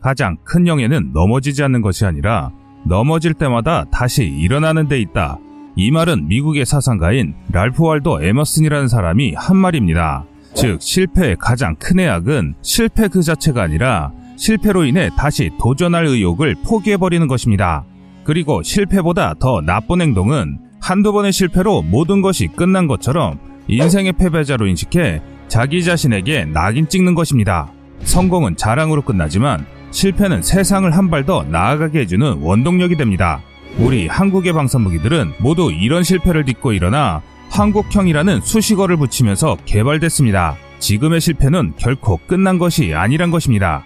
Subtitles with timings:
[0.00, 2.50] 가장 큰 영예는 넘어지지 않는 것이 아니라
[2.84, 5.38] 넘어질 때마다 다시 일어나는 데 있다.
[5.76, 10.24] 이 말은 미국의 사상가인 랄프 월도 에머슨이라는 사람이 한 말입니다.
[10.54, 17.26] 즉, 실패의 가장 큰 해악은 실패 그 자체가 아니라 실패로 인해 다시 도전할 의욕을 포기해버리는
[17.28, 17.84] 것입니다.
[18.24, 23.38] 그리고 실패보다 더 나쁜 행동은 한두 번의 실패로 모든 것이 끝난 것처럼
[23.68, 27.70] 인생의 패배자로 인식해 자기 자신에게 낙인 찍는 것입니다.
[28.00, 33.42] 성공은 자랑으로 끝나지만 실패는 세상을 한 발 더 나아가게 해주는 원동력이 됩니다.
[33.78, 40.56] 우리 한국의 방산무기들은 모두 이런 실패를 딛고 일어나 한국형이라는 수식어를 붙이면서 개발됐습니다.
[40.78, 43.84] 지금의 실패는 결코 끝난 것이 아니란 것입니다.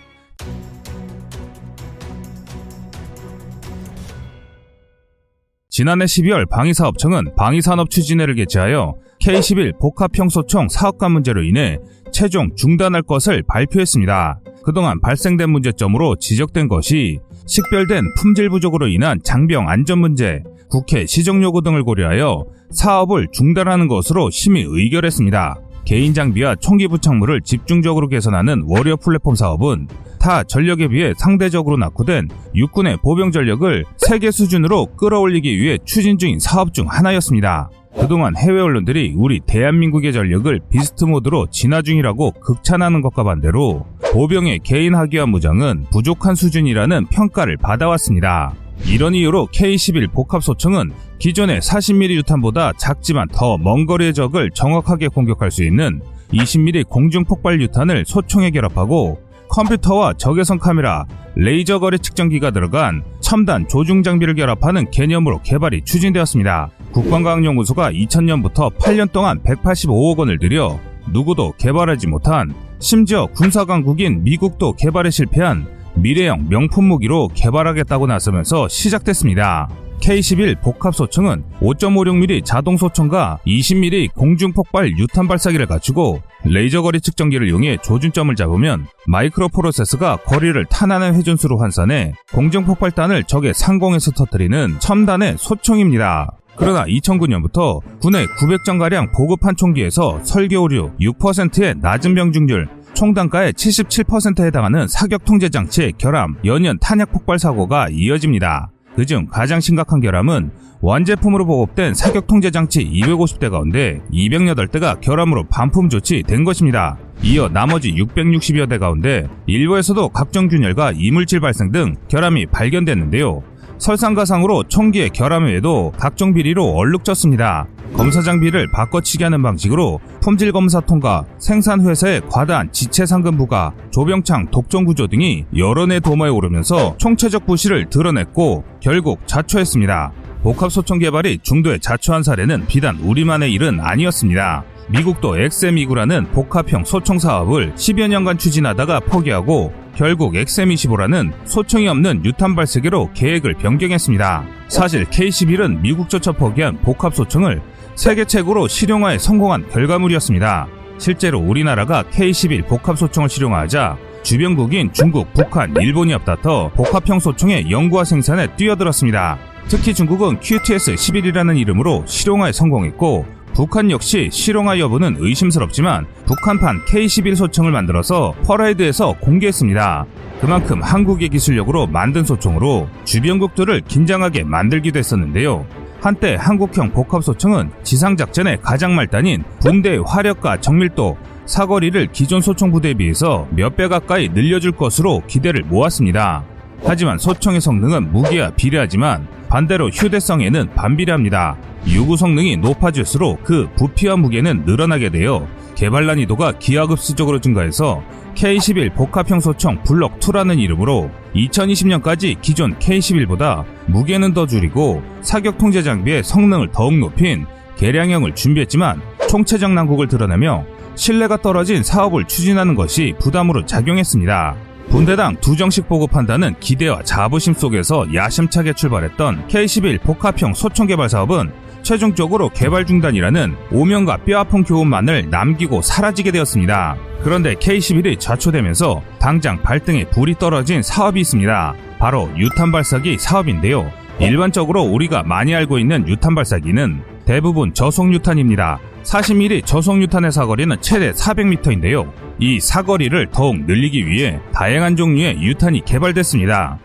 [5.70, 11.78] 지난해 12월 방위사업청은 방위산업 추진회를 개최하여 K11 복합형소총 사업관 문제로 인해
[12.12, 14.40] 최종 중단할 것을 발표했습니다.
[14.64, 21.62] 그동안 발생된 문제점으로 지적된 것이 식별된 품질 부족으로 인한 장병 안전 문제, 국회 시정 요구
[21.62, 25.60] 등을 고려하여 사업을 중단하는 것으로 심의 의결했습니다.
[25.84, 29.86] 개인 장비와 총기 부착물을 집중적으로 개선하는 워리어 플랫폼 사업은
[30.18, 36.72] 타 전력에 비해 상대적으로 낙후된 육군의 보병 전력을 세계 수준으로 끌어올리기 위해 추진 중인 사업
[36.72, 37.68] 중 하나였습니다.
[37.98, 44.94] 그동안 해외 언론들이 우리 대한민국의 전력을 비스트 모드로 진화 중이라고 극찬하는 것과 반대로 보병의 개인
[44.94, 48.52] 하기와 무장은 부족한 수준이라는 평가를 받아왔습니다.
[48.86, 55.64] 이런 이유로 K-11 복합소총은 기존의 40mm 유탄보다 작지만 더 먼 거리의 적을 정확하게 공격할 수
[55.64, 56.00] 있는
[56.32, 61.04] 20mm 공중폭발 유탄을 소총에 결합하고 컴퓨터와 적외선 카메라,
[61.36, 63.04] 레이저 거리 측정기가 들어간
[63.34, 66.70] 첨단 조준 장비를 결합하는 개념으로 개발이 추진되었습니다.
[66.92, 70.78] 국방과학연구소가 2000년부터 8년 동안 185억 원을 들여
[71.12, 79.68] 누구도 개발하지 못한 심지어 군사강국인 미국도 개발에 실패한 미래형 명품 무기로 개발하겠다고 나서면서 시작됐습니다.
[80.04, 88.86] K11 복합소총은 5.56mm 자동소총과 20mm 공중폭발 유탄 발사기를 갖추고 레이저 거리 측정기를 이용해 조준점을 잡으면
[89.06, 96.32] 마이크로프로세서가 거리를 탄환의 회전수로 환산해 공중폭발탄을 적의 상공에서 터뜨리는 첨단의 소총입니다.
[96.56, 105.24] 그러나 2009년부터 군에 900정가량 보급한 총기에서 설계 오류 6%의 낮은 명중률, 총단가의 77%에 해당하는 사격
[105.24, 108.73] 통제 장치의 결함, 연연 탄약 폭발 사고가 이어집니다.
[108.96, 110.50] 그중 가장 심각한 결함은
[110.80, 116.98] 완제품으로 보급된 사격 통제 장치 250대 가운데 208대가 결함으로 반품 조치된 것입니다.
[117.22, 123.42] 이어 나머지 660여 대 가운데 일부에서도 각종 균열과 이물질 발생 등 결함이 발견됐는데요.
[123.84, 127.66] 설상가상으로 총기의 결함 외에도 각종 비리로 얼룩졌습니다.
[127.92, 133.74] 검사 장 비를 바꿔치기 하는 방식으로 품질 검사 통과, 생산 회사의 과다한 지체 상금 부과,
[133.90, 140.12] 조병창 독점 구조 등이 여론의 도마에 오르면서 총체적 부실을 드러냈고 결국 자초했습니다.
[140.42, 144.64] 복합소총 개발이 중도에 자초한 사례는 비단 우리만의 일은 아니었습니다.
[144.88, 153.10] 미국도 XM29라는 복합형 소총 사업을 10여 년간 추진하다가 포기하고 결국 XM25라는 소총이 없는 유탄 발사기로
[153.14, 154.44] 계획을 변경했습니다.
[154.68, 157.62] 사실 K11은 미국조차 포기한 복합 소총을
[157.94, 160.66] 세계 최고로 실용화에 성공한 결과물이었습니다.
[160.98, 168.48] 실제로 우리나라가 K11 복합 소총을 실용화하자 주변국인 중국, 북한, 일본이 앞다퉈 복합형 소총의 연구와 생산에
[168.56, 169.38] 뛰어들었습니다.
[169.68, 178.34] 특히 중국은 QTS-11이라는 이름으로 실용화에 성공했고 북한 역시 실용화 여부는 의심스럽지만 북한판 K-11 소총을 만들어서
[178.44, 180.06] 퍼레이드에서 공개했습니다.
[180.40, 185.64] 그만큼 한국의 기술력으로 만든 소총으로 주변국들을 긴장하게 만들기도 했었는데요.
[186.00, 191.16] 한때 한국형 복합소총은 지상작전의 가장 말단인 분대의 화력과 정밀도,
[191.46, 196.44] 사거리를 기존 소총 부대에 비해서 몇 배 가까이 늘려줄 것으로 기대를 모았습니다.
[196.84, 201.56] 하지만 소총의 성능은 무기와 비례하지만 반대로 휴대성에는 반비례합니다.
[201.88, 208.02] 유구 성능이 높아질수록 그 부피와 무게는 늘어나게 되어 개발 난이도가 기하급수적으로 증가해서
[208.34, 216.24] K11 복합형 소총 블럭 2라는 이름으로 2020년까지 기존 K11보다 무게는 더 줄이고 사격 통제 장비의
[216.24, 217.46] 성능을 더욱 높인
[217.76, 220.64] 개량형을 준비했지만 총체적 난국을 드러내며
[220.96, 224.73] 신뢰가 떨어진 사업을 추진하는 것이 부담으로 작용했습니다.
[224.88, 231.52] 분대당 두 정식 보급한다는 기대와 자부심 속에서 야심차게 출발했던 K11 복합형 소총 개발 사업은
[231.82, 236.96] 최종적으로 개발 중단이라는 오명과 뼈아픈 교훈만을 남기고 사라지게 되었습니다.
[237.22, 241.74] 그런데 K11이 좌초되면서 당장 발등에 불이 떨어진 사업이 있습니다.
[241.98, 243.90] 바로 유탄 발사기 사업인데요.
[244.18, 248.78] 일반적으로 우리가 많이 알고 있는 유탄 발사기는 대부분 저속유탄입니다.
[249.02, 252.10] 40mm 저속유탄의 사거리는 최대 400m인데요.
[252.38, 256.78] 이 사거리를 더욱 늘리기 위해 다양한 종류의 유탄이 개발됐습니다.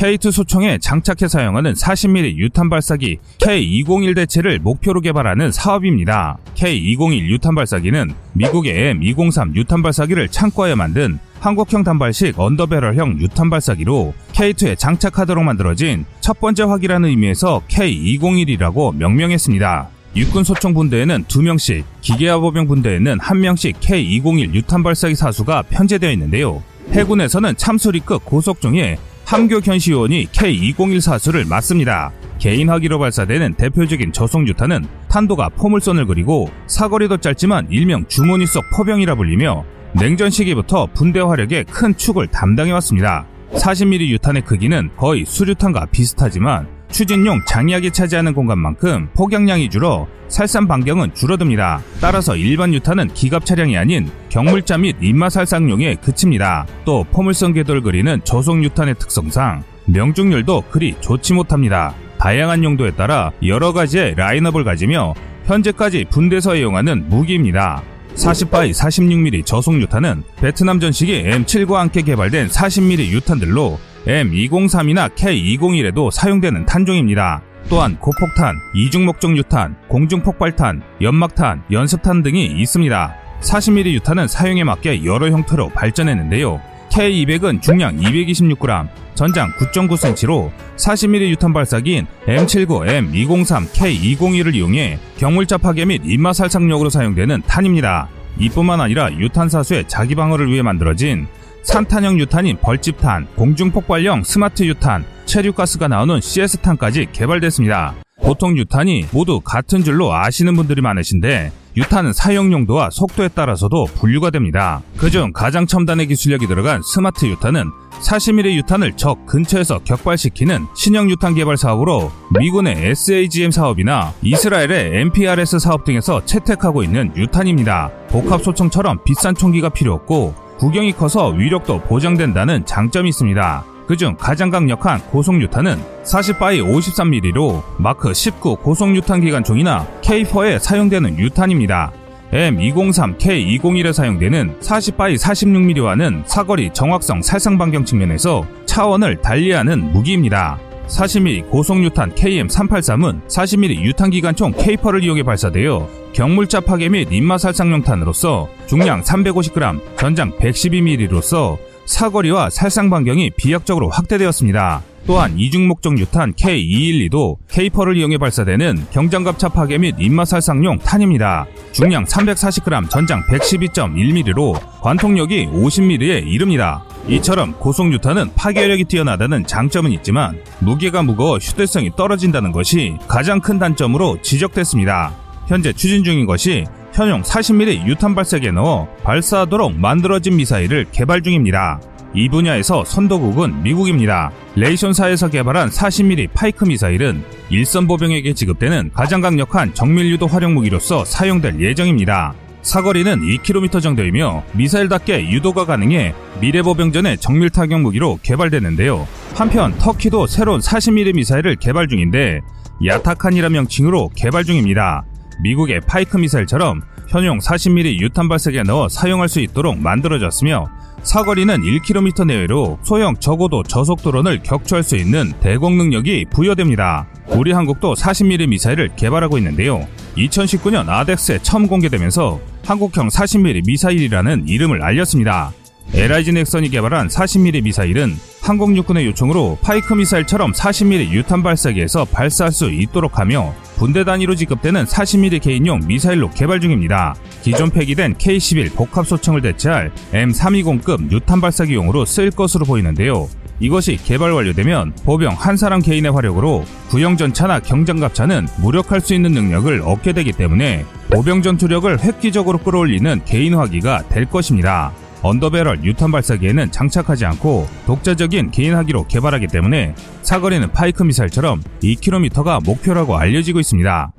[0.00, 6.38] K2 소총에 장착해 사용하는 40mm 유탄 발사기 K201 대체를 목표로 개발하는 사업입니다.
[6.54, 14.78] K201 유탄 발사기는 미국의 M203 유탄 발사기를 참고하여 만든 한국형 단발식 언더베럴형 유탄 발사기로 K2에
[14.78, 19.90] 장착하도록 만들어진 첫 번째 화기라는 의미에서 K201이라고 명명했습니다.
[20.16, 26.62] 육군 소총 분대에는 2명씩, 기계화보병 분대에는 1명씩 K201 유탄 발사기 사수가 편제되어 있는데요.
[26.92, 28.96] 해군에서는 참수리급 고속 중에
[29.30, 32.10] 함교 견시원이 K201 사수를 맡습니다.
[32.40, 39.64] 개인 화기로 발사되는 대표적인 저속유탄은 탄도가 포물선을 그리고 사거리도 짧지만 일명 주머니 속 포병이라 불리며
[39.92, 43.24] 냉전 시기부터 분대 화력의 큰 축을 담당해왔습니다.
[43.52, 51.82] 40mm 유탄의 크기는 거의 수류탄과 비슷하지만 추진용 장약이 차지하는 공간만큼 폭격량이 줄어 살상 반경은 줄어듭니다.
[52.00, 56.66] 따라서 일반 유탄은 기갑 차량이 아닌 경물자 및 인마살상용에 그칩니다.
[56.84, 61.94] 또 포물선 궤도를 그리는 저속 유탄의 특성상 명중률도 그리 좋지 못합니다.
[62.18, 65.14] 다양한 용도에 따라 여러 가지의 라인업을 가지며
[65.46, 67.82] 현재까지 분대에서 이용하는 무기입니다.
[68.14, 76.66] 40바이 46mm 저속 유탄은 베트남 전 시기 M7과 함께 개발된 40mm 유탄들로 M203이나 K201에도 사용되는
[76.66, 77.42] 탄종입니다.
[77.68, 83.14] 또한 고폭탄, 이중목적 유탄, 공중폭발탄, 연막탄, 연습탄 등이 있습니다.
[83.40, 86.60] 40mm 유탄은 사용에 맞게 여러 형태로 발전했는데요.
[86.90, 96.02] K200은 중량 226g, 전장 9.9cm로 40mm 유탄 발사기인 M79, M203, K201을 이용해 경물자 파괴 및
[96.04, 98.08] 인마살상용으로 사용되는 탄입니다.
[98.38, 101.28] 이뿐만 아니라 유탄 사수의 자기 방어를 위해 만들어진
[101.62, 107.94] 산탄형 유탄인 벌집탄, 공중폭발형 스마트 유탄, 최루가스가 나오는 CS탄까지 개발됐습니다.
[108.22, 114.82] 보통 유탄이 모두 같은 줄로 아시는 분들이 많으신데 유탄은 사용 용도와 속도에 따라서도 분류가 됩니다.
[114.96, 117.70] 그중 가장 첨단의 기술력이 들어간 스마트 유탄은
[118.02, 125.84] 40mm 유탄을 적 근처에서 격발시키는 신형 유탄 개발 사업으로 미군의 SAGM 사업이나 이스라엘의 MPRS 사업
[125.84, 127.90] 등에서 채택하고 있는 유탄입니다.
[128.08, 133.64] 복합 소총처럼 비싼 총기가 필요 없고 구경이 커서 위력도 보장된다는 장점이 있습니다.
[133.86, 141.92] 그중 가장 강력한 고속유탄은 40 by 53mm로 마크 19 고속유탄 기관총이나 K4에 사용되는 유탄입니다.
[142.32, 150.58] M203, K201에 사용되는 40 by 46mm와는 사거리 정확성 살상 반경 측면에서 차원을 달리하는 무기입니다.
[150.90, 160.32] 40mm 고속유탄 KM383은 40mm 유탄기관총 K4를 이용해 발사되어 경물자 파괴 및 인마살상용탄으로서 중량 350g, 전장
[160.32, 161.56] 112mm로서
[161.86, 164.82] 사거리와 살상 반경이 비약적으로 확대되었습니다.
[165.10, 171.46] 또한 이중목적 유탄 K212도 K4를 이용해 발사되는 경장갑 차 파괴 및 인마살상용 탄입니다.
[171.72, 176.84] 중량 340g, 전장 112.1mm로 관통력이 50mm에 이릅니다.
[177.08, 185.12] 이처럼 고속유탄은 파괴력이 뛰어나다는 장점은 있지만 무게가 무거워 휴대성이 떨어진다는 것이 가장 큰 단점으로 지적됐습니다.
[185.48, 191.80] 현재 추진 중인 것이 현용 40mm 유탄 발사기에 넣어 발사하도록 만들어진 미사일을 개발 중입니다.
[192.12, 194.32] 이 분야에서 선도국은 미국입니다.
[194.56, 202.34] 레이션사에서 개발한 40mm 파이크 미사일은 일선 보병에게 지급되는 가장 강력한 정밀유도 활용 무기로서 사용될 예정입니다.
[202.62, 209.06] 사거리는 2km 정도이며 미사일답게 유도가 가능해 미래보병전의 정밀 타격 무기로 개발됐는데요.
[209.34, 212.40] 한편 터키도 새로운 40mm 미사일을 개발 중인데
[212.84, 215.04] 야타칸이라 명칭으로 개발 중입니다.
[215.42, 222.78] 미국의 파이크 미사일처럼 현용 40mm 유탄 발사기에 넣어 사용할 수 있도록 만들어졌으며 사거리는 1km 내외로
[222.82, 227.06] 소형 적어도 저속드론을 격추할 수 있는 대공 능력이 부여됩니다.
[227.28, 229.86] 우리 한국도 40mm 미사일을 개발하고 있는데요.
[230.16, 235.52] 2019년 아덱스에 처음 공개되면서 한국형 40mm 미사일이라는 이름을 알렸습니다.
[235.92, 242.70] LIG 넥선이 개발한 40mm 미사일은 한국 육군의 요청으로 파이크 미사일처럼 40mm 유탄 발사기에서 발사할 수
[242.70, 247.16] 있도록 하며 분대 단위로 지급되는 40mm 개인용 미사일로 개발 중입니다.
[247.42, 253.28] 기존 폐기된 K-11 복합 소총을 대체할 M320급 유탄 발사기용으로 쓰일 것으로 보이는데요.
[253.58, 259.32] 이것이 개발 완료되면 보병 한 사람 개인의 화력으로 구형 전차나 경장 갑차는 무력할 수 있는
[259.32, 264.92] 능력을 얻게 되기 때문에 보병 전투력을 획기적으로 끌어올리는 개인 화기가 될 것입니다.
[265.22, 273.16] 언더베럴 유탄 발사기에는 장착하지 않고 독자적인 개인 화기로 개발하기 때문에 사거리는 파이크 미사일처럼 2km가 목표라고
[273.16, 274.12] 알려지고 있습니다.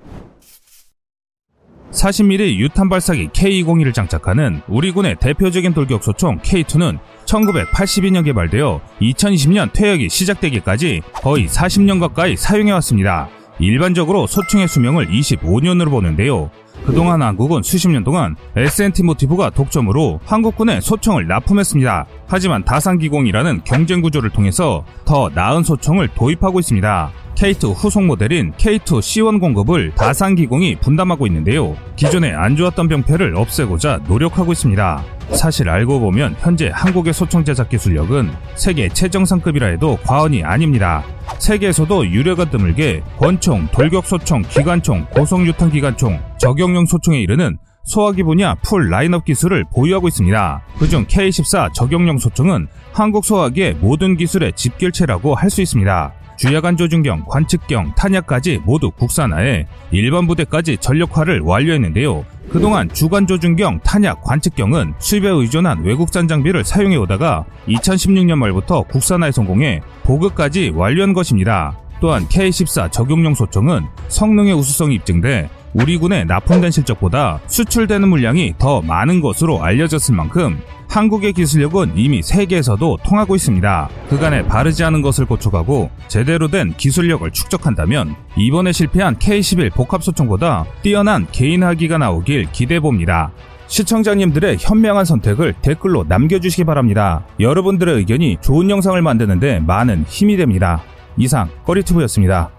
[1.91, 10.10] 40mm 유탄 발사기 K201을 장착하는 우리 군의 대표적인 돌격 소총 K2는 1982년 개발되어 2020년 퇴역이
[10.10, 13.29] 시작되기까지 거의 40년 가까이 사용해왔습니다.
[13.60, 16.50] 일반적으로 소총의 수명을 25년으로 보는데요.
[16.85, 22.05] 그동안 한국은 수십 년 동안 S&T 모티브가 독점으로 한국군에 소총을 납품했습니다.
[22.27, 27.11] 하지만 다산기공이라는 경쟁 구조를 통해서 더 나은 소총을 도입하고 있습니다.
[27.35, 31.75] K2 후속 모델인 K2 C1 공급을 다산기공이 분담하고 있는데요.
[31.95, 35.03] 기존에 안 좋았던 병폐를 없애고자 노력하고 있습니다.
[35.35, 41.03] 사실 알고 보면 현재 한국의 소총 제작 기술력은 세계 최정상급이라 해도 과언이 아닙니다.
[41.39, 49.65] 세계에서도 유례가 드물게 권총, 돌격소총, 기관총, 고속유탄기관총, 저격용 소총에 이르는 소화기 분야 full 라인업 기술을
[49.73, 50.61] 보유하고 있습니다.
[50.77, 56.13] 그중 K14 저격용 소총은 한국 소화기의 모든 기술의 집결체라고 할 수 있습니다.
[56.41, 62.25] 주야간 조준경, 관측경, 탄약까지 모두 국산화해 일반 부대까지 전력화를 완료했는데요.
[62.50, 69.81] 그동안 주간 조준경, 탄약, 관측경은 수입에 의존한 외국산 장비를 사용해 오다가 2016년 말부터 국산화에 성공해
[70.01, 71.77] 보급까지 완료한 것입니다.
[72.00, 79.22] 또한 K14 저격용 소총은 성능의 우수성이 입증돼 우리 군에 납품된 실적보다 수출되는 물량이 더 많은
[79.22, 80.60] 것으로 알려졌을 만큼
[80.90, 83.90] 한국의 기술력은 이미 세계에서도 통하고 있습니다.
[84.10, 91.98] 그간에 바르지 않은 것을 고쳐가고 제대로 된 기술력을 축적한다면 이번에 실패한 K11 복합소총보다 뛰어난 개인하기가
[91.98, 93.32] 나오길 기대해봅니다.
[93.68, 97.25] 시청자님들의 현명한 선택을 댓글로 남겨주시기 바랍니다.
[97.40, 100.84] 여러분들의 의견이 좋은 영상을 만드는데 많은 힘이 됩니다.
[101.16, 102.51] 이상 꺼리튜브였습니다.